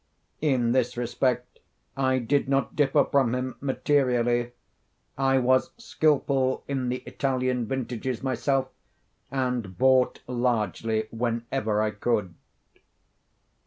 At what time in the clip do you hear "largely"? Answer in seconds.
10.25-11.07